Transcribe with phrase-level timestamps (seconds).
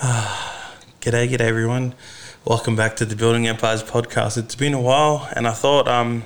[1.02, 1.94] G'day, g'day everyone.
[2.46, 4.38] Welcome back to the Building Empires podcast.
[4.38, 6.24] It's been a while, and I thought, um,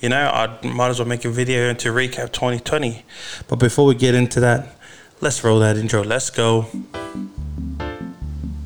[0.00, 3.04] you know, I might as well make a video to recap 2020.
[3.48, 4.76] But before we get into that,
[5.20, 6.04] let's roll that intro.
[6.04, 6.66] Let's go.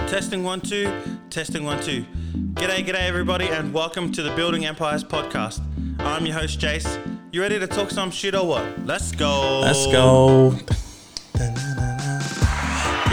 [0.09, 0.93] Testing one, two,
[1.31, 2.05] testing one, two.
[2.53, 5.63] G'day, g'day everybody, and welcome to the Building Empires podcast.
[6.01, 7.01] I'm your host, Jace.
[7.33, 8.85] You ready to talk some shit or what?
[8.85, 9.61] Let's go.
[9.61, 10.55] Let's go.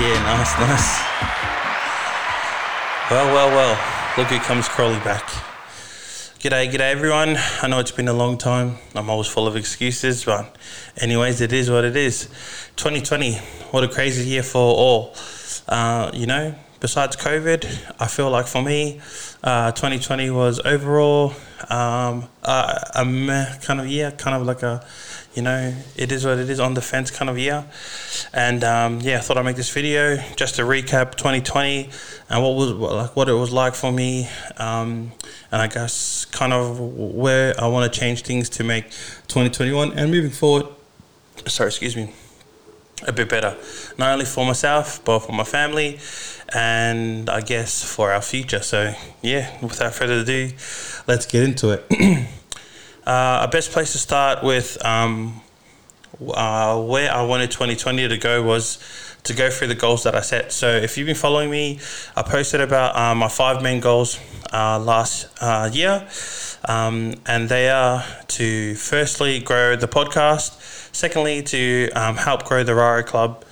[0.01, 1.10] Yeah, nice, nice.
[3.11, 4.17] Well, well, well.
[4.17, 5.27] Look who comes crawling back.
[6.39, 7.35] G'day, g'day everyone.
[7.61, 8.77] I know it's been a long time.
[8.95, 10.55] I'm always full of excuses, but
[10.95, 12.27] anyways, it is what it is.
[12.77, 13.33] 2020,
[13.71, 15.13] what a crazy year for all.
[15.67, 19.01] Uh, you know, besides COVID, I feel like for me,
[19.43, 21.33] uh, 2020 was overall
[21.69, 24.85] um, uh, kind of year, kind of like a
[25.33, 27.65] you know, it is what it is on the fence kind of year.
[28.33, 31.89] And um, yeah, I thought I'd make this video just to recap 2020
[32.29, 35.11] and what was like what it was like for me, um,
[35.51, 38.89] and I guess kind of where I want to change things to make
[39.27, 40.65] 2021 and moving forward.
[41.47, 42.13] Sorry, excuse me.
[43.07, 43.57] A bit better,
[43.97, 45.99] not only for myself but for my family,
[46.53, 48.61] and I guess for our future.
[48.61, 50.51] So yeah, without further ado,
[51.07, 52.27] let's get into it.
[53.03, 55.41] Uh, a best place to start with um,
[56.35, 58.77] uh, where I wanted 2020 to go was
[59.23, 60.51] to go through the goals that I set.
[60.51, 61.79] So if you've been following me,
[62.15, 64.19] I posted about uh, my five main goals
[64.51, 66.07] uh, last uh, year,
[66.65, 72.75] um, and they are to firstly grow the podcast, secondly to um, help grow the
[72.75, 73.43] Rara Club,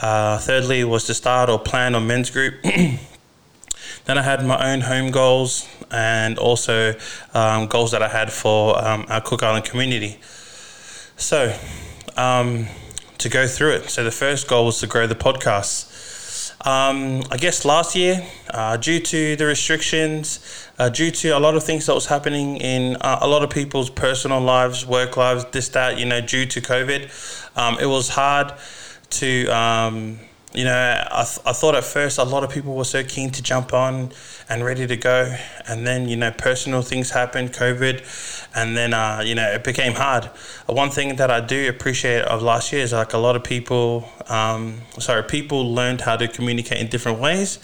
[0.00, 2.54] uh, thirdly was to start or plan a men's group.
[4.04, 6.94] Then I had my own home goals and also
[7.34, 10.18] um, goals that I had for um, our Cook Island community.
[11.16, 11.56] So,
[12.16, 12.66] um,
[13.18, 13.90] to go through it.
[13.90, 15.91] So, the first goal was to grow the podcast.
[16.64, 21.56] Um, I guess last year, uh, due to the restrictions, uh, due to a lot
[21.56, 25.44] of things that was happening in uh, a lot of people's personal lives, work lives,
[25.46, 27.10] this, that, you know, due to COVID,
[27.56, 28.52] um, it was hard
[29.10, 30.20] to um,
[30.54, 33.30] you know, I, th- I thought at first a lot of people were so keen
[33.30, 34.12] to jump on
[34.48, 35.34] and ready to go.
[35.66, 39.94] And then, you know, personal things happened, COVID, and then, uh, you know, it became
[39.94, 40.24] hard.
[40.66, 44.08] One thing that I do appreciate of last year is like a lot of people,
[44.28, 47.58] um, sorry, people learned how to communicate in different ways.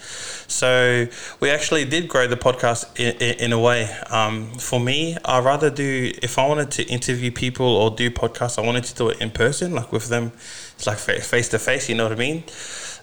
[0.47, 1.07] So
[1.39, 3.89] we actually did grow the podcast in, in, in a way.
[4.09, 8.57] Um, for me, I rather do, if I wanted to interview people or do podcasts,
[8.57, 10.31] I wanted to do it in person, like with them
[10.79, 11.89] it's like face to face.
[11.89, 12.43] You know what I mean?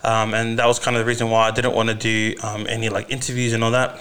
[0.03, 2.67] Um, and that was kind of the reason why I didn't want to do um,
[2.67, 4.01] any like interviews and all that.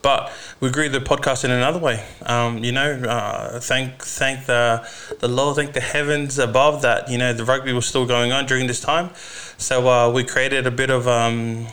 [0.00, 0.30] But
[0.60, 2.06] we grew the podcast in another way.
[2.22, 4.88] Um, you know, uh, thank thank the
[5.18, 7.10] the Lord, thank the heavens above that.
[7.10, 10.68] You know, the rugby was still going on during this time, so uh, we created
[10.68, 11.66] a bit of um,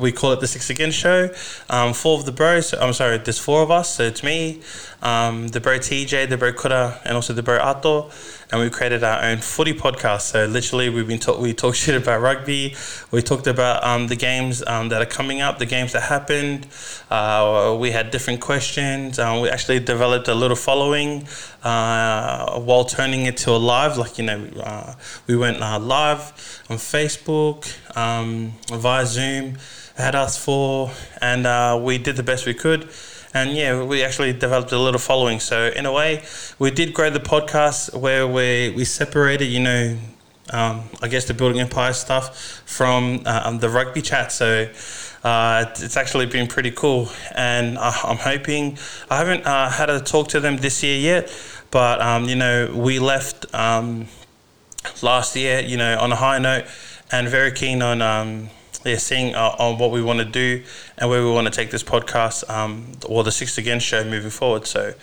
[0.00, 1.32] we call it the Six Again show.
[1.70, 2.74] Um, four of the bros.
[2.74, 3.94] I'm sorry, there's four of us.
[3.94, 4.60] So it's me,
[5.02, 8.10] um, the bro TJ, the bro Kuta, and also the bro Ato
[8.50, 10.22] and we created our own footy podcast.
[10.22, 12.74] So literally, we've been talk we talk shit about rugby.
[13.10, 16.66] We talked about um, the games um, that are coming up, the games that happened.
[17.10, 19.18] Uh, we had different questions.
[19.18, 21.26] Um, we actually developed a little following
[21.62, 23.98] uh, while turning it to a live.
[23.98, 24.94] Like you know, uh,
[25.26, 26.20] we went uh, live
[26.70, 27.66] on Facebook
[27.96, 29.58] um, via Zoom.
[29.96, 32.88] Had us four, and uh, we did the best we could
[33.34, 35.40] and yeah, we actually developed a little following.
[35.40, 36.22] So in a way,
[36.58, 39.98] we did grow the podcast where we we separated, you know,
[40.50, 44.32] um, I guess the building empire stuff from uh, um, the rugby chat.
[44.32, 44.68] So.
[45.24, 48.78] Uh, it's actually been pretty cool, and I'm hoping
[49.10, 51.32] I haven't uh, had a talk to them this year yet,
[51.72, 54.06] but um, you know we left um,
[55.02, 56.66] last year, you know, on a high note,
[57.10, 58.48] and very keen on
[58.88, 60.62] yeah, seeing uh, on what we want to do
[60.96, 64.30] and where we want to take this podcast um, or the Six Again show moving
[64.30, 64.66] forward.
[64.66, 64.94] So,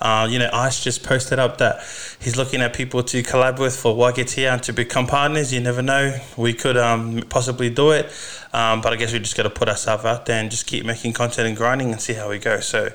[0.00, 1.82] uh, you know, Ice just posted up that
[2.20, 5.52] he's looking at people to collab with for Waiketia and to become partners.
[5.52, 6.18] You never know.
[6.36, 8.06] We could um, possibly do it.
[8.52, 10.84] Um, but I guess we just got to put ourselves out there and just keep
[10.84, 12.60] making content and grinding and see how we go.
[12.60, 12.90] So,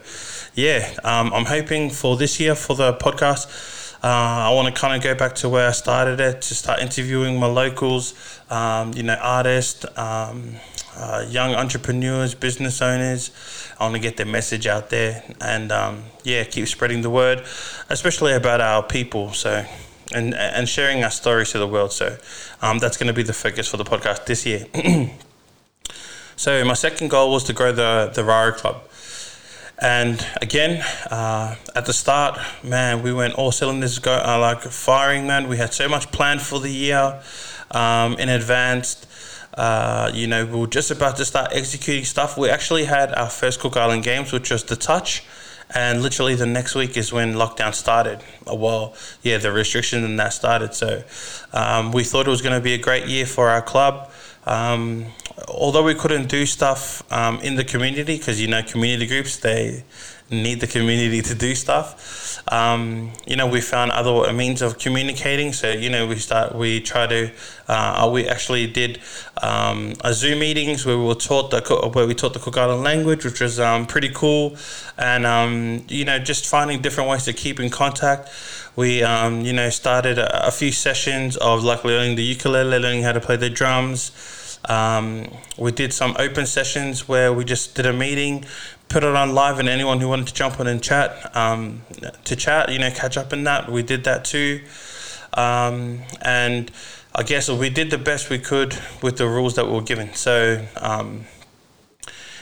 [0.54, 4.08] yeah, um, I'm hoping for this year for the podcast uh,
[4.48, 7.40] I want to kind of go back to where I started at to start interviewing
[7.40, 8.14] my locals,
[8.50, 10.56] um, you know, artists, um,
[10.96, 13.32] uh, young entrepreneurs, business owners.
[13.80, 17.44] I want to get their message out there and um, yeah, keep spreading the word,
[17.90, 19.34] especially about our people.
[19.34, 19.66] So
[20.14, 21.92] and and sharing our stories to the world.
[21.92, 22.18] So
[22.62, 24.66] um, that's going to be the focus for the podcast this year.
[26.36, 28.84] so my second goal was to grow the the Rara Club.
[29.80, 35.28] And again, uh, at the start, man, we went all cylinders go uh, like firing,
[35.28, 35.48] man.
[35.48, 37.22] We had so much planned for the year
[37.72, 39.06] um, in advance.
[39.58, 42.38] uh, you know, we were just about to start executing stuff.
[42.38, 45.24] We actually had our first Cook Island Games, which was the touch.
[45.74, 48.20] And literally the next week is when lockdown started.
[48.50, 50.74] Uh, well, yeah, the restrictions and that started.
[50.74, 51.04] So
[51.54, 54.10] um, we thought it was going to be a great year for our club.
[54.46, 55.08] Um,
[55.48, 59.84] although we couldn't do stuff um, in the community, because you know, community groups, they
[60.30, 62.42] need the community to do stuff.
[62.52, 65.54] Um, you know, we found other means of communicating.
[65.54, 67.32] So you know, we start we try to
[67.68, 69.00] uh, we actually did
[69.42, 72.84] um, a Zoom meetings where we were taught the where we taught the Cook Island
[72.84, 74.56] language, which was um, pretty cool,
[74.98, 78.30] and um, you know, just finding different ways to keep in contact.
[78.76, 83.04] We um, you know started a, a few sessions of like learning the ukulele, learning
[83.04, 84.12] how to play the drums.
[84.66, 85.28] Um,
[85.58, 88.46] we did some open sessions where we just did a meeting,
[88.90, 91.82] put it on live, and anyone who wanted to jump on and chat um,
[92.26, 93.72] to chat, you know, catch up in that.
[93.72, 94.62] We did that too,
[95.34, 96.72] um, and
[97.16, 100.14] I guess we did the best we could with the rules that we were given.
[100.14, 101.26] So, um,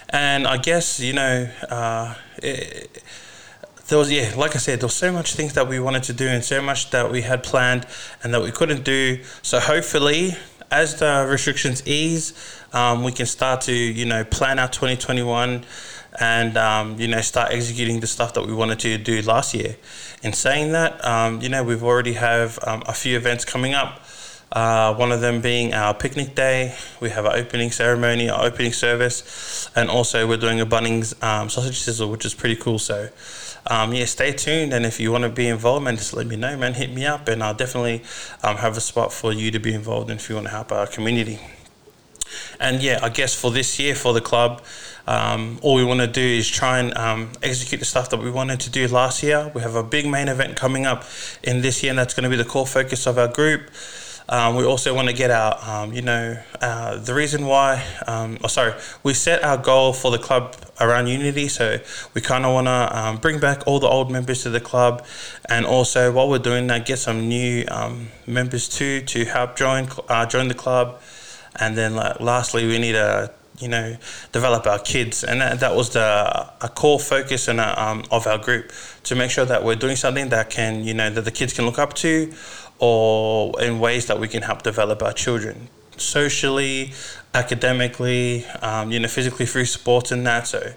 [0.10, 1.50] and I guess you know.
[1.70, 3.04] Uh, it,
[3.88, 6.12] there was yeah like i said there was so much things that we wanted to
[6.12, 7.86] do and so much that we had planned
[8.24, 10.36] and that we couldn't do so hopefully
[10.75, 12.33] as the restrictions ease,
[12.74, 15.63] um, we can start to you know plan our 2021
[16.19, 19.77] and um, you know start executing the stuff that we wanted to do last year.
[20.22, 24.01] In saying that, um, you know we've already have um, a few events coming up.
[24.51, 26.75] Uh, one of them being our picnic day.
[27.00, 31.50] We have our opening ceremony, our opening service, and also we're doing a Bunnings um,
[31.50, 32.80] sausage sizzle, which is pretty cool.
[32.80, 33.10] So
[33.68, 34.74] um, yeah, stay tuned.
[34.74, 36.74] And if you want to be involved, man, just let me know, man.
[36.74, 38.04] Hit me up, and I'll definitely
[38.44, 40.72] um, have a spot for you to be involved in if you want to help
[40.72, 41.40] our community.
[42.60, 44.64] And yeah, I guess for this year for the club,
[45.08, 48.32] um, all we want to do is try and um, execute the stuff that we
[48.32, 49.52] wanted to do last year.
[49.54, 51.04] We have a big main event coming up
[51.44, 53.70] in this year, and that's going to be the core focus of our group.
[54.27, 58.39] Um, we also want to get our, um, you know, uh, the reason why, um,
[58.44, 58.74] oh, sorry,
[59.04, 61.48] we set our goal for the club around unity.
[61.48, 61.77] So
[62.16, 65.06] we kind of want to um, bring back all the old members to the club.
[65.48, 69.89] And also, while we're doing that, get some new um, members too to help join,
[70.10, 71.01] uh, join the club.
[71.60, 73.95] And then, like, lastly, we need to you know,
[74.31, 76.01] develop our kids, and that, that was the
[76.62, 78.72] a core focus and um, of our group
[79.04, 81.66] to make sure that we're doing something that can, you know, that the kids can
[81.66, 82.33] look up to,
[82.80, 86.94] or in ways that we can help develop our children socially,
[87.33, 90.48] academically, um, you know, physically through sports and that.
[90.48, 90.74] So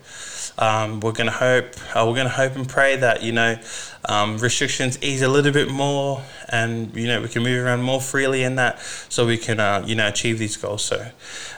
[0.58, 3.56] um, we're gonna hope uh, we're gonna hope and pray that you know
[4.06, 8.00] um, restrictions ease a little bit more, and you know we can move around more
[8.00, 10.84] freely in that, so we can uh, you know achieve these goals.
[10.84, 11.10] So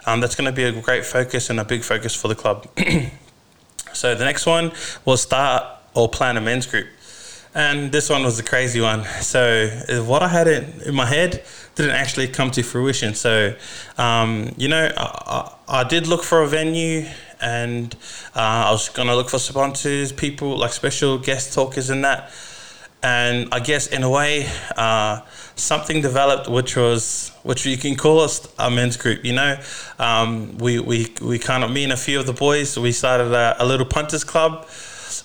[0.06, 2.66] um, that's gonna be a great focus and a big focus for the club.
[3.92, 4.72] so the next one
[5.04, 5.64] will start
[5.94, 6.87] or plan a men's group.
[7.55, 9.05] And this one was a crazy one.
[9.23, 9.69] So
[10.06, 11.43] what I had in, in my head
[11.75, 13.14] didn't actually come to fruition.
[13.14, 13.56] So,
[13.99, 17.06] um, you know, I, I, I, did look for a venue
[17.41, 17.94] and
[18.37, 22.31] uh, I was going to look for sponsors, people like special guest talkers and that.
[23.02, 25.23] And I guess in a way, uh,
[25.56, 29.25] something developed, which was which you can call us a men's group.
[29.25, 29.58] You know,
[29.99, 33.32] um, we we we kind of me and a few of the boys we started
[33.32, 34.69] a, a little punters club.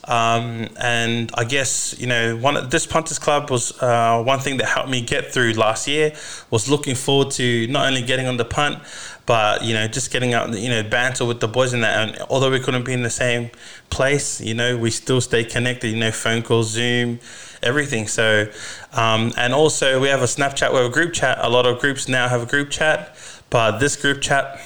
[0.05, 4.67] Um, and I guess you know one this punters club was uh, one thing that
[4.67, 6.13] helped me get through last year
[6.49, 8.79] was looking forward to not only getting on the punt,
[9.25, 12.09] but you know just getting out you know banter with the boys in that.
[12.09, 13.49] And although we couldn't be in the same
[13.89, 15.89] place, you know we still stay connected.
[15.89, 17.19] You know phone calls, Zoom,
[17.61, 18.07] everything.
[18.07, 18.49] So
[18.93, 21.37] um, and also we have a Snapchat, we have a group chat.
[21.41, 23.15] A lot of groups now have a group chat,
[23.49, 24.59] but this group chat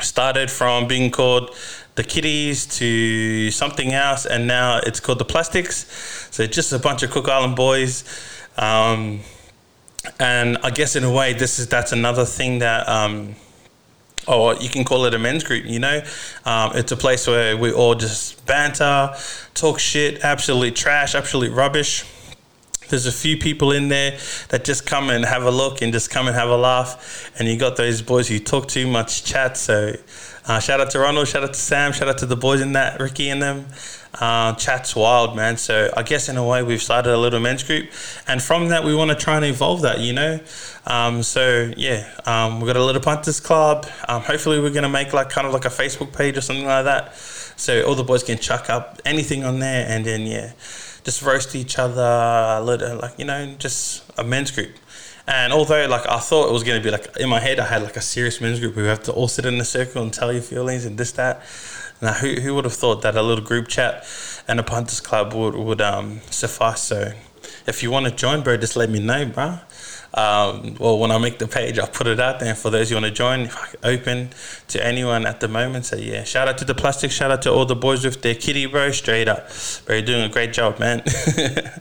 [0.00, 1.54] started from being called
[1.94, 5.86] the kitties to something else, and now it's called the plastics.
[6.30, 8.04] So just a bunch of Cook Island boys.
[8.56, 9.20] Um,
[10.18, 12.88] and I guess in a way, this is that's another thing that.
[12.88, 13.36] Um,
[14.28, 16.00] or you can call it a men's group, you know.
[16.44, 19.14] Um, it's a place where we all just banter,
[19.54, 22.04] talk shit, absolutely trash, absolute rubbish.
[22.92, 24.18] There's a few people in there
[24.50, 27.32] that just come and have a look and just come and have a laugh.
[27.38, 29.56] And you got those boys who talk too much chat.
[29.56, 29.94] So
[30.46, 32.72] uh, shout out to Ronald, shout out to Sam, shout out to the boys in
[32.72, 33.66] that, Ricky and them.
[34.20, 35.56] Uh, chat's wild, man.
[35.56, 37.88] So I guess in a way we've started a little men's group,
[38.28, 40.38] and from that we want to try and evolve that, you know.
[40.86, 43.86] Um, so yeah, um, we've got a little punters club.
[44.08, 46.84] Um, hopefully we're gonna make like kind of like a Facebook page or something like
[46.84, 50.52] that, so all the boys can chuck up anything on there, and then yeah,
[51.04, 54.72] just roast each other, like you know, just a men's group.
[55.26, 57.66] And although like I thought it was going to be like in my head, I
[57.66, 60.12] had like a serious men's group who have to all sit in a circle and
[60.12, 61.42] tell your feelings and this that.
[62.00, 64.04] Now who who would have thought that a little group chat
[64.48, 66.82] and a punters club would would um, suffice?
[66.82, 67.12] So
[67.66, 69.58] if you want to join, bro, just let me know, bro.
[70.14, 72.54] Um, well, when I make the page, I'll put it out there.
[72.54, 74.30] For those who want to join, If I open
[74.68, 75.86] to anyone at the moment.
[75.86, 77.10] So yeah, shout out to the plastic.
[77.10, 78.90] Shout out to all the boys with their kitty, bro.
[78.90, 79.48] Straight up,
[79.86, 81.02] bro, you're doing a great job, man.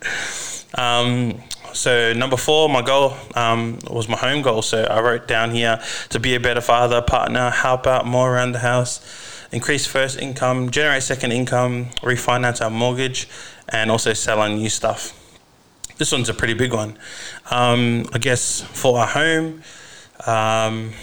[0.76, 1.42] um,
[1.74, 4.62] so number four, my goal um, was my home goal.
[4.62, 8.54] So I wrote down here to be a better father, partner, help out more around
[8.54, 13.28] the house, increase first income, generate second income, refinance our mortgage,
[13.68, 15.21] and also sell our new stuff
[16.02, 16.98] this one's a pretty big one.
[17.52, 19.62] Um, I guess for our home,
[20.26, 20.94] um,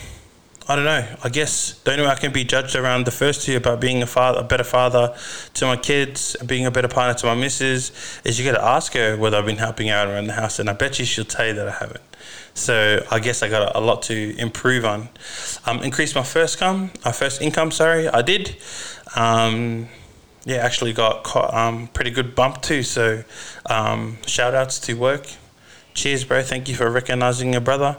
[0.66, 1.06] I don't know.
[1.22, 4.02] I guess the only way I can be judged around the first two about being
[4.02, 5.14] a father, a better father
[5.54, 7.92] to my kids, being a better partner to my missus,
[8.24, 10.68] is you got to ask her whether I've been helping out around the house, and
[10.68, 12.02] I bet you she'll tell you that I haven't.
[12.54, 15.10] So I guess I got a, lot to improve on.
[15.64, 17.70] Um, increase my first come, our first income.
[17.70, 18.56] Sorry, I did.
[19.14, 19.86] Um,
[20.44, 22.82] yeah, actually got um, pretty good bump too.
[22.82, 23.24] So
[23.66, 25.26] um, shout outs to work.
[25.94, 26.42] Cheers, bro.
[26.42, 27.96] Thank you for recognizing your brother.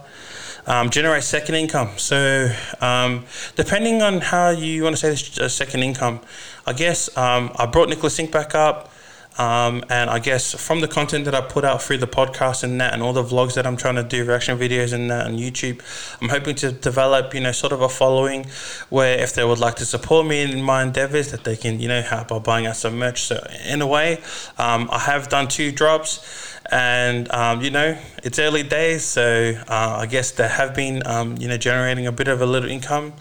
[0.66, 1.98] Um, generate second income.
[1.98, 6.22] So um, depending on how you want to say this, uh, second income,
[6.66, 8.92] I guess um, I brought Nicholas Inc back up.
[9.40, 12.80] Um, and I guess from the content that I put out through the podcast and
[12.82, 15.38] that, and all the vlogs that I'm trying to do, reaction videos and that on
[15.38, 15.82] YouTube,
[16.22, 18.48] I'm hoping to develop, you know, sort of a following
[18.90, 21.88] where if they would like to support me in my endeavors, that they can, you
[21.88, 23.22] know, help by buying out some merch.
[23.22, 24.22] So in a way,
[24.58, 29.98] um, I have done two drops and um, you know it's early days so uh,
[30.02, 33.14] i guess they have been um, you know generating a bit of a little income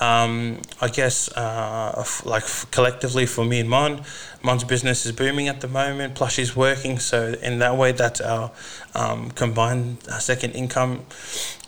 [0.00, 4.02] um, I guess uh, like collectively for me and Mon,
[4.42, 6.14] Mon's business is booming at the moment.
[6.14, 8.52] Plushie's working, so in that way, that's our
[8.94, 11.06] um, combined uh, second income.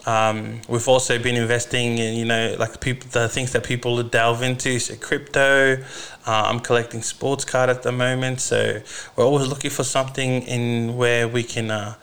[0.07, 4.43] Um, we've also been investing in, you know, like people, the things that people delve
[4.43, 5.83] into, so crypto.
[6.27, 8.81] Uh, I'm collecting sports card at the moment, so
[9.17, 11.95] we're always looking for something in where we can, uh,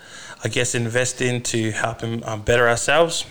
[0.44, 3.26] I guess, invest in to help them um, better ourselves.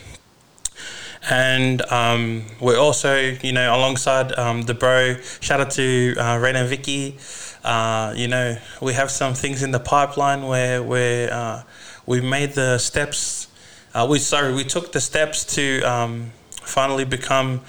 [1.31, 6.57] And um, we're also, you know, alongside um, the bro, shout out to uh, Rain
[6.57, 7.17] and Vicky.
[7.63, 11.63] Uh, you know, we have some things in the pipeline where, where uh,
[12.07, 13.47] we made the steps.
[13.95, 17.61] Uh, we sorry, we took the steps to um, finally become,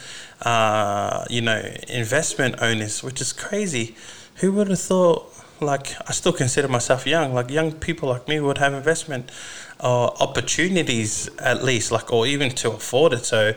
[0.42, 3.96] uh, you know, investment owners, which is crazy.
[4.38, 5.30] Who would have thought?
[5.60, 7.34] Like, I still consider myself young.
[7.34, 9.32] Like, young people like me would have investment
[9.80, 13.26] uh, opportunities at least, like or even to afford it.
[13.26, 13.54] So,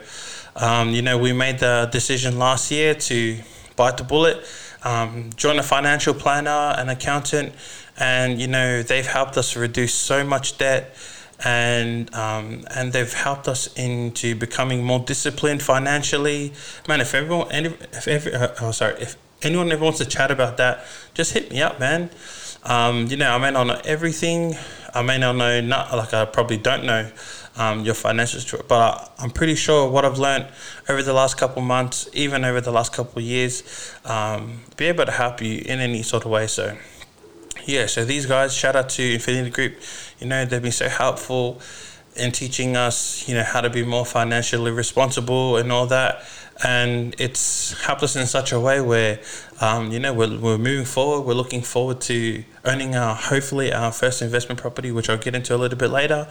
[0.57, 3.39] um, you know, we made the decision last year to
[3.77, 4.45] bite the bullet,
[4.83, 7.53] um, join a financial planner, an accountant,
[7.99, 10.95] and you know they've helped us reduce so much debt.
[11.45, 16.55] And um, and they've helped us into becoming more disciplined financially.
[16.89, 20.57] Man, if everyone, if every, uh, oh sorry, if anyone ever wants to chat about
[20.57, 22.11] that, just hit me up, man.
[22.65, 24.55] Um, you know, I may not know everything.
[24.95, 27.11] I may not know, not like I probably don't know
[27.57, 30.47] um, your financial structure, but I, am pretty sure what I've learned
[30.89, 35.13] over the last couple months, even over the last couple years, um, be able to
[35.13, 36.47] help you in any sort of way.
[36.47, 36.77] So,
[37.65, 39.77] yeah, so these guys, shout out to Infinity Group.
[40.19, 41.61] You know, they've been so helpful
[42.17, 46.25] in teaching us, you know, how to be more financially responsible and all that
[46.65, 49.21] and it's helped us in such a way where
[49.61, 51.27] um, you know we're, we're moving forward.
[51.27, 55.55] We're looking forward to owning our hopefully our first investment property which i'll get into
[55.55, 56.29] a little bit later.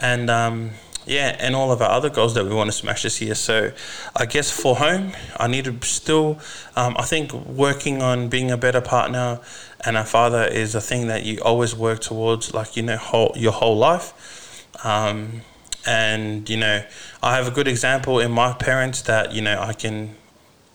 [0.00, 0.70] And um,
[1.06, 3.34] yeah and all of our other goals that we want to smash this year.
[3.34, 3.72] So
[4.16, 6.38] i guess for home i need to still
[6.76, 9.40] um, i think working on being a better partner
[9.84, 13.32] and a father is a thing that you always work towards like you know whole,
[13.36, 14.66] your whole life.
[14.84, 15.42] Um,
[15.86, 16.82] and you know
[17.22, 20.14] i have a good example in my parents that you know i can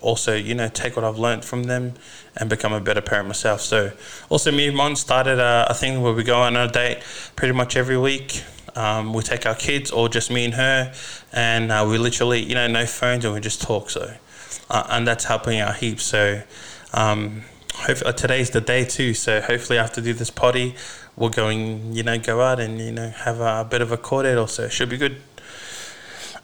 [0.02, 1.94] also you know take what i've learned from them
[2.40, 3.62] and become a better parent myself.
[3.62, 3.92] So
[4.30, 7.04] also me and Mon started a, a, thing where we go on a date
[7.36, 8.44] pretty much every week.
[8.76, 10.94] Um, we take our kids or just me and her
[11.34, 14.14] and uh, we literally you know no phones and we just talk so
[14.70, 16.04] uh, and that's helping out heaps.
[16.04, 16.42] So
[16.94, 19.14] um, hopefully, uh, today's the day too.
[19.14, 20.76] So hopefully after do this potty
[21.20, 24.38] we're going, you know, go out and you know have a, bit of a quartet
[24.38, 24.66] also.
[24.66, 25.18] It should be good.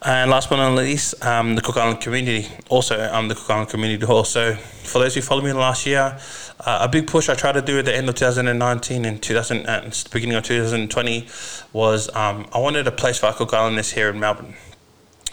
[0.01, 2.48] And last but not least, um, the Cook Island community.
[2.70, 4.24] Also, um, the Cook Island community hall.
[4.25, 6.20] So, for those who followed me last year,
[6.60, 9.65] uh, a big push I tried to do at the end of 2019 and 2000
[9.65, 11.27] and the beginning of 2020
[11.74, 14.53] was um, I wanted a place for Cook Islanders here in Melbourne.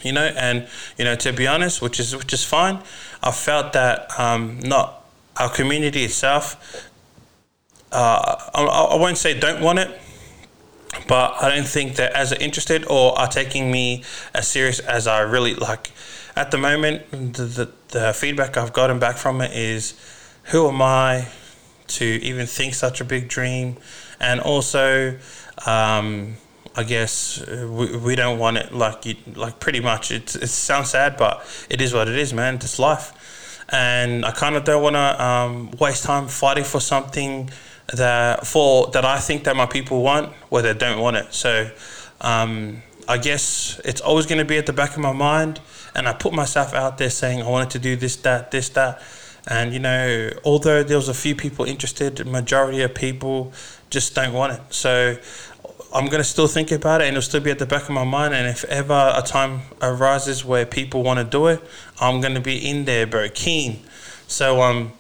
[0.03, 2.83] You know, and you know, to be honest, which is which is fine.
[3.23, 5.05] I felt that um, not
[5.37, 6.91] our community itself
[7.93, 10.01] uh, I, I won't say don't want it,
[11.07, 15.21] but I don't think they're as interested or are taking me as serious as I
[15.21, 15.91] really like.
[16.35, 19.95] At the moment, the, the, the feedback I've gotten back from it is,
[20.45, 21.29] who am I
[21.89, 23.77] to even think such a big dream
[24.21, 25.19] and also.
[25.67, 26.37] Um,
[26.75, 30.11] I guess uh, we, we don't want it like you, like pretty much.
[30.11, 32.55] It, it sounds sad, but it is what it is, man.
[32.55, 37.51] It's life, and I kind of don't want to um, waste time fighting for something
[37.93, 41.33] that for that I think that my people want, where they don't want it.
[41.35, 41.71] So
[42.21, 45.61] um, I guess it's always going to be at the back of my mind,
[45.95, 49.03] and I put myself out there saying I wanted to do this, that, this, that,
[49.47, 53.53] and you know, although there was a few people interested, majority of people
[53.91, 54.61] just don't want it.
[54.71, 55.17] So
[55.95, 57.91] I'm going to still think about it and it'll still be at the back of
[57.91, 58.35] my mind.
[58.35, 61.63] And if ever a time arises where people want to do it,
[62.01, 63.83] I'm going to be in there, bro, keen.
[64.29, 64.93] So, um,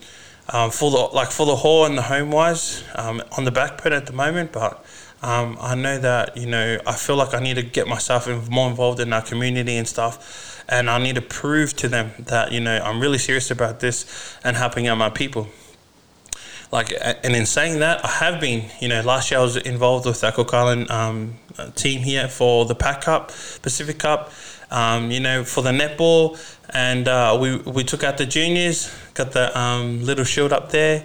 [0.48, 3.82] um, for the like for the whole and the home wise, um, on the back
[3.82, 4.84] burner at the moment, but
[5.22, 8.68] um, I know that you know I feel like I need to get myself more
[8.68, 12.60] involved in our community and stuff, and I need to prove to them that you
[12.60, 15.48] know I'm really serious about this and helping out my people.
[16.72, 16.90] Like,
[17.22, 18.64] and in saying that, I have been.
[18.80, 21.36] You know, last year I was involved with the Cook Island um,
[21.74, 23.28] team here for the Pac Cup,
[23.60, 24.32] Pacific Cup.
[24.72, 26.38] Um, you know, for the netball,
[26.70, 31.04] and uh, we we took out the juniors, got the um, little shield up there,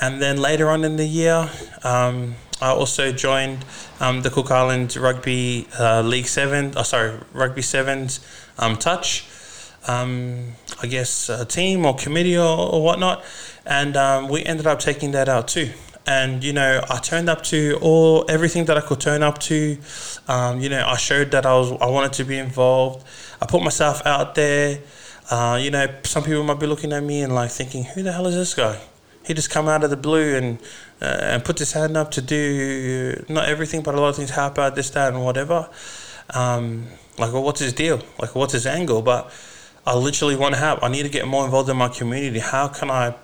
[0.00, 1.50] and then later on in the year,
[1.82, 3.64] um, I also joined
[3.98, 6.74] um, the Cook Islands Rugby uh, League Seven.
[6.76, 8.20] Oh, sorry, Rugby Sevens
[8.56, 9.26] um, Touch.
[9.88, 13.24] Um, I guess a team or committee or, or whatnot,
[13.66, 15.72] and um, we ended up taking that out too.
[16.08, 19.76] And you know, I turned up to all everything that I could turn up to.
[20.26, 23.06] Um, you know, I showed that I was I wanted to be involved.
[23.42, 24.80] I put myself out there.
[25.30, 28.12] Uh, you know, some people might be looking at me and like thinking, "Who the
[28.12, 28.80] hell is this guy?"
[29.26, 30.58] He just come out of the blue and
[31.02, 34.30] uh, and put his hand up to do not everything, but a lot of things.
[34.30, 35.68] Help out this, that, and whatever.
[36.30, 36.86] Um,
[37.18, 38.00] like, well, what's his deal?
[38.18, 39.02] Like, what's his angle?
[39.02, 39.30] But
[39.86, 40.82] I literally want to help.
[40.82, 42.38] I need to get more involved in my community.
[42.38, 43.14] How can I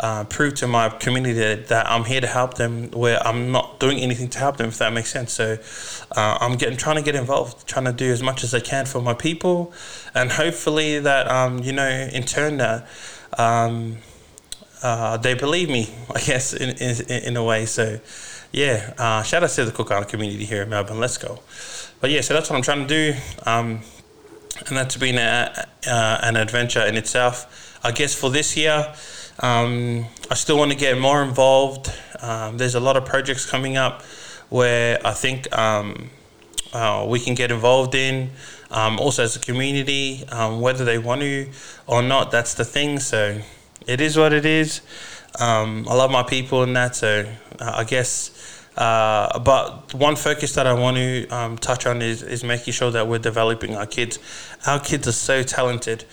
[0.00, 3.80] uh, prove to my community that, that, I'm here to help them, where I'm not
[3.80, 5.32] doing anything to help them, if that makes sense.
[5.32, 5.58] So
[6.16, 8.86] uh, I'm getting trying to get involved, trying to do as much as I can
[8.86, 9.72] for my people,
[10.14, 12.86] and hopefully that um, you know in turn that.
[13.36, 13.98] Um,
[14.80, 17.66] uh, they believe me, I guess, in, in, in a way.
[17.66, 17.98] So,
[18.52, 21.00] yeah, uh, shout out to the Cook Island community here in Melbourne.
[21.00, 21.40] Let's go.
[22.00, 23.18] But yeah, so that's what I'm trying to do.
[23.44, 23.80] Um,
[24.66, 27.78] and that's been a, an adventure in itself.
[27.82, 28.94] I guess for this year,
[29.40, 31.92] um, I still want to get more involved.
[32.20, 34.02] Um, there's a lot of projects coming up
[34.48, 36.10] where I think um,
[36.72, 38.30] uh, we can get involved in.
[38.70, 41.48] Um, also, as a community, um, whether they want to
[41.86, 42.98] or not, that's the thing.
[42.98, 43.40] So,
[43.86, 44.82] it is what it is.
[45.38, 47.24] Um, I love my people and that, so
[47.60, 48.34] uh, I guess.
[48.76, 52.90] Uh, but one focus that I want to um, touch on is, is making sure
[52.90, 54.18] that we're developing our kids.
[54.66, 56.04] Our kids are so talented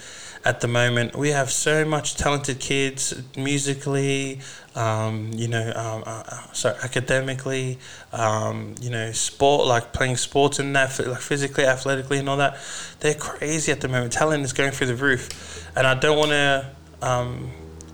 [0.45, 1.15] at the moment.
[1.15, 4.39] We have so much talented kids musically,
[4.75, 7.79] um, you know, um, uh, uh so academically,
[8.13, 12.57] um, you know, sport, like playing sports and that, like physically, athletically, and all that.
[12.99, 14.13] They're crazy at the moment.
[14.13, 15.67] Talent is going through the roof.
[15.75, 17.51] And I don't want to um,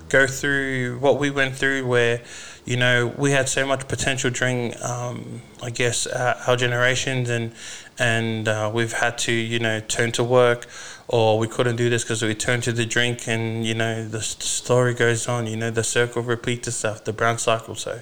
[0.09, 2.21] go through what we went through where
[2.65, 7.53] you know we had so much potential during um, I guess our, our, generations and
[7.97, 10.67] and uh, we've had to you know turn to work
[11.07, 14.21] or we couldn't do this because we turned to the drink and you know the
[14.21, 17.75] story goes on you know the circle repeats itself the brown cycle.
[17.75, 18.01] So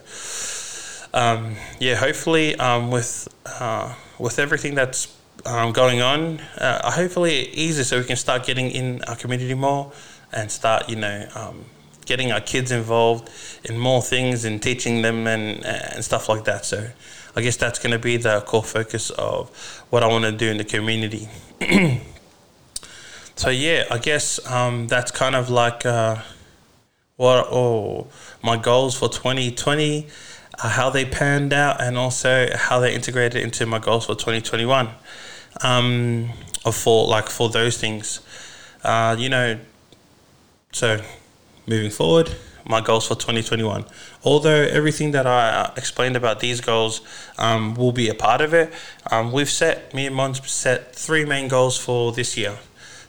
[1.13, 7.57] um, yeah hopefully um, with uh, with everything that's um, going on uh, hopefully it
[7.57, 9.91] eases so we can start getting in our community more
[10.33, 11.65] and start you know um,
[12.09, 13.29] getting our kids involved
[13.63, 16.65] in more things and teaching them and, and stuff like that.
[16.65, 16.89] So
[17.35, 19.49] I guess that's going to be the core focus of
[19.91, 21.29] what I want to do in the community.
[23.35, 26.17] so yeah, I guess um, that's kind of like uh,
[27.15, 28.07] what oh
[28.43, 30.07] my goals for 2020,
[30.63, 34.89] uh, how they panned out, and also how they integrated into my goals for 2021.
[35.61, 36.29] Um,
[36.71, 38.21] for like for those things,
[38.83, 39.59] uh, you know,
[40.71, 41.01] so
[41.69, 43.85] moving forward, my goals for 2021.
[44.23, 47.01] Although everything that I uh, explained about these goals
[47.37, 48.73] um, will be a part of it,
[49.11, 52.57] um, we've set, me and Mons set three main goals for this year.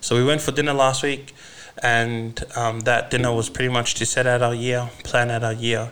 [0.01, 1.35] So we went for dinner last week,
[1.83, 5.53] and um, that dinner was pretty much to set out our year, plan out our
[5.53, 5.91] year,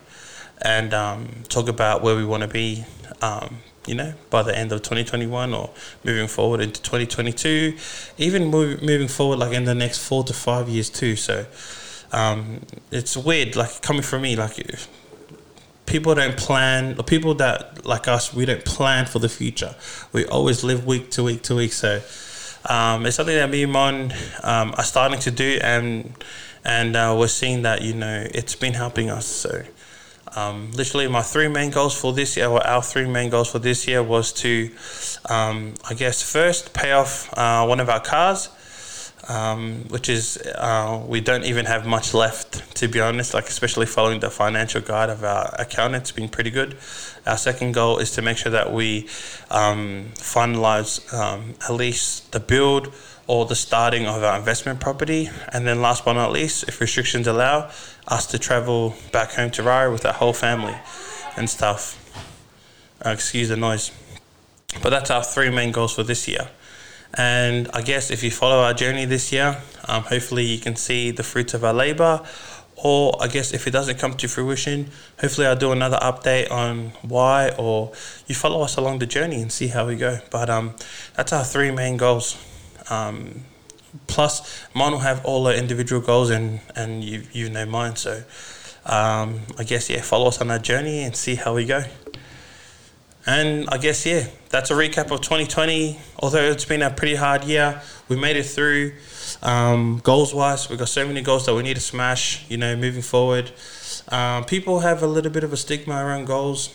[0.61, 2.85] and um, talk about where we want to be
[3.23, 5.71] um, you know, by the end of 2021 or
[6.05, 7.75] moving forward into 2022,
[8.19, 11.17] even move, moving forward like in the next four to five years too.
[11.17, 11.47] So
[12.13, 14.57] um, it's weird, like coming from me, like
[15.87, 19.75] people don't plan, people that like us, we don't plan for the future.
[20.13, 21.73] We always live week to week to week.
[21.73, 22.01] So
[22.69, 26.15] um, it's something that me and Mon um, are starting to do, and
[26.65, 29.27] and uh, we're seeing that you know it's been helping us.
[29.27, 29.63] So
[30.37, 33.59] Um, literally, my three main goals for this year, or our three main goals for
[33.61, 34.71] this year, was to,
[35.31, 38.51] um, I guess, first pay off uh, one of our cars,
[39.29, 43.35] um, which is uh, we don't even have much left, to be honest.
[43.35, 46.77] Like especially following the financial guide of our account, it's been pretty good.
[47.27, 49.09] Our second goal is to make sure that we
[49.51, 52.93] um, finalize um, at least the build
[53.27, 55.31] or the starting of our investment property.
[55.53, 57.71] And then last but not least, if restrictions allow,
[58.09, 60.75] us to travel back home to Rara with our whole family
[61.37, 61.95] and stuff.
[63.05, 63.93] Uh, excuse the noise.
[64.83, 66.49] But that's our three main goals for this year.
[67.15, 71.11] And I guess if you follow our journey this year, um, hopefully you can see
[71.11, 72.23] the fruits of our labor.
[72.77, 74.91] Or I guess if it doesn't come to fruition,
[75.21, 77.93] hopefully I'll do another update on why, or
[78.29, 80.21] you follow us along the journey and see how we go.
[80.31, 80.75] But um,
[81.15, 82.37] that's our three main goals.
[82.89, 83.45] Um,
[84.07, 87.97] plus, mine will have all the individual goals, and and you you know mine.
[87.97, 88.23] So,
[88.87, 91.83] um, I guess yeah, follow us on our journey and see how we go.
[93.29, 95.99] And I guess yeah, that's a recap of 2020.
[96.21, 98.95] Although it's been a pretty hard year, we made it through.
[99.43, 102.51] Um, goals wise, we've got so many goals that we need to smash.
[102.51, 103.53] You know, moving forward,
[104.09, 106.75] um, people have a little bit of a stigma around goals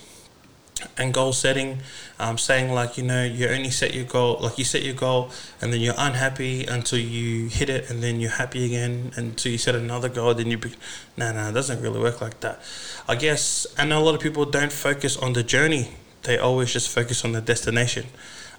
[0.96, 1.80] and goal setting
[2.20, 5.30] um, saying like you know you only set your goal like you set your goal
[5.62, 9.58] and then you're unhappy until you hit it and then you're happy again until you
[9.58, 10.74] set another goal then you be
[11.16, 12.60] no no it doesn't really work like that
[13.08, 15.90] i guess know a lot of people don't focus on the journey
[16.24, 18.06] they always just focus on the destination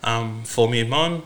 [0.05, 1.23] um, for me Mon,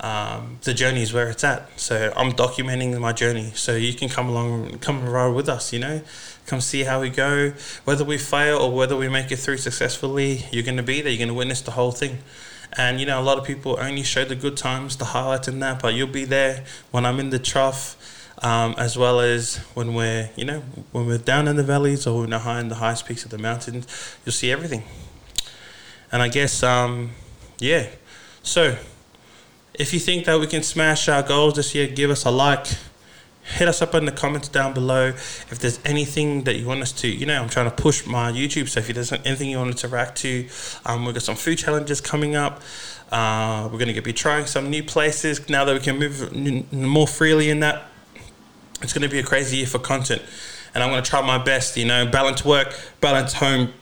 [0.00, 1.68] um, the journey is where it's at.
[1.78, 3.52] So I'm documenting my journey.
[3.54, 5.72] So you can come along, come ride with us.
[5.72, 6.02] You know,
[6.46, 7.52] come see how we go.
[7.84, 11.12] Whether we fail or whether we make it through successfully, you're going to be there.
[11.12, 12.18] You're going to witness the whole thing.
[12.76, 15.62] And you know, a lot of people only show the good times, the highlights, and
[15.62, 15.80] that.
[15.80, 18.10] But you'll be there when I'm in the trough.
[18.42, 22.20] Um, as well as when we're, you know, when we're down in the valleys or
[22.20, 23.86] when we're high in the highest peaks of the mountains,
[24.26, 24.82] you'll see everything.
[26.12, 27.10] And I guess, um,
[27.58, 27.88] yeah.
[28.42, 28.76] So
[29.74, 32.66] if you think that we can smash our goals this year, give us a like.
[33.44, 36.92] Hit us up in the comments down below if there's anything that you want us
[36.92, 37.08] to.
[37.08, 39.88] You know, I'm trying to push my YouTube, so if there's anything you want to
[39.88, 40.48] react to,
[40.86, 42.62] um, we've got some food challenges coming up.
[43.12, 47.06] Uh, we're going to be trying some new places now that we can move more
[47.06, 47.84] freely in that.
[48.80, 50.22] It's going to be a crazy year for content,
[50.74, 51.76] and I'm going to try my best.
[51.76, 53.74] You know, balance work, balance home,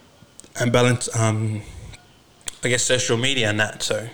[0.58, 1.62] and balance, um,
[2.64, 3.82] I guess, social media and that.
[3.82, 4.08] So,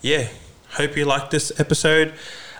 [0.00, 0.28] yeah
[0.72, 2.14] hope you liked this episode.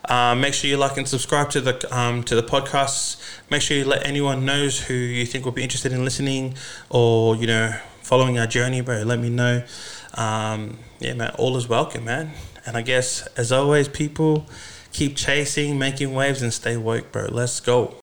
[0.04, 3.16] Uh, make sure you like and subscribe to the um, to the podcasts.
[3.50, 6.54] Make sure you let anyone knows who you think will be interested in listening
[6.90, 9.02] or you know following our journey, bro.
[9.02, 9.62] Let me know.
[10.14, 12.32] Um, yeah, man, all is welcome, man.
[12.66, 14.46] And I guess as always, people
[14.92, 17.28] keep chasing, making waves, and stay woke, bro.
[17.30, 18.01] Let's go.